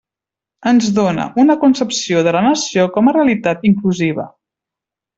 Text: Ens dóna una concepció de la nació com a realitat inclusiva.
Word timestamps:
Ens 0.71 0.87
dóna 0.99 1.27
una 1.43 1.57
concepció 1.65 2.23
de 2.31 2.35
la 2.39 2.43
nació 2.49 2.89
com 2.99 3.11
a 3.13 3.17
realitat 3.21 3.71
inclusiva. 3.75 4.31